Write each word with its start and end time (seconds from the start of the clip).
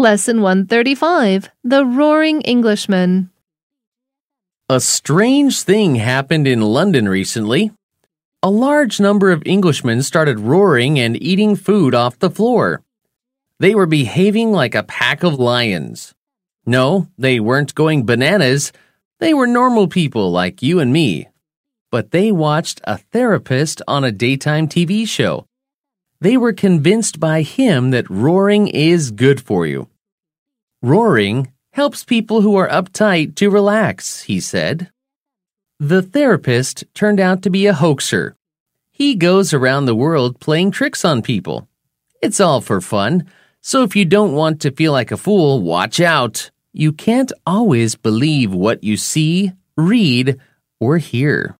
Lesson 0.00 0.40
135 0.40 1.50
The 1.62 1.84
Roaring 1.84 2.40
Englishman. 2.40 3.28
A 4.70 4.80
strange 4.80 5.60
thing 5.60 5.96
happened 5.96 6.48
in 6.48 6.62
London 6.62 7.06
recently. 7.06 7.70
A 8.42 8.48
large 8.48 8.98
number 8.98 9.30
of 9.30 9.42
Englishmen 9.44 10.02
started 10.02 10.40
roaring 10.40 10.98
and 10.98 11.22
eating 11.22 11.54
food 11.54 11.94
off 11.94 12.18
the 12.18 12.30
floor. 12.30 12.80
They 13.58 13.74
were 13.74 13.84
behaving 13.84 14.52
like 14.52 14.74
a 14.74 14.84
pack 14.84 15.22
of 15.22 15.38
lions. 15.38 16.14
No, 16.64 17.08
they 17.18 17.38
weren't 17.38 17.74
going 17.74 18.06
bananas. 18.06 18.72
They 19.18 19.34
were 19.34 19.46
normal 19.46 19.86
people 19.86 20.32
like 20.32 20.62
you 20.62 20.80
and 20.80 20.94
me. 20.94 21.28
But 21.90 22.10
they 22.10 22.32
watched 22.32 22.80
a 22.84 22.96
therapist 22.96 23.82
on 23.86 24.02
a 24.04 24.12
daytime 24.12 24.66
TV 24.66 25.06
show. 25.06 25.44
They 26.22 26.38
were 26.38 26.54
convinced 26.54 27.20
by 27.20 27.42
him 27.42 27.90
that 27.90 28.08
roaring 28.08 28.68
is 28.68 29.10
good 29.10 29.42
for 29.42 29.66
you. 29.66 29.89
Roaring 30.82 31.52
helps 31.72 32.04
people 32.04 32.40
who 32.40 32.56
are 32.56 32.68
uptight 32.68 33.34
to 33.34 33.50
relax, 33.50 34.22
he 34.22 34.40
said. 34.40 34.90
The 35.78 36.00
therapist 36.00 36.84
turned 36.94 37.20
out 37.20 37.42
to 37.42 37.50
be 37.50 37.66
a 37.66 37.74
hoaxer. 37.74 38.34
He 38.90 39.14
goes 39.14 39.52
around 39.52 39.84
the 39.84 39.94
world 39.94 40.40
playing 40.40 40.70
tricks 40.70 41.04
on 41.04 41.20
people. 41.20 41.68
It's 42.22 42.40
all 42.40 42.62
for 42.62 42.80
fun, 42.80 43.26
so 43.60 43.82
if 43.82 43.94
you 43.94 44.06
don't 44.06 44.32
want 44.32 44.60
to 44.62 44.70
feel 44.70 44.92
like 44.92 45.10
a 45.10 45.18
fool, 45.18 45.60
watch 45.60 46.00
out. 46.00 46.50
You 46.72 46.92
can't 46.92 47.32
always 47.46 47.94
believe 47.94 48.52
what 48.54 48.82
you 48.82 48.96
see, 48.96 49.52
read, 49.76 50.38
or 50.80 50.96
hear. 50.96 51.48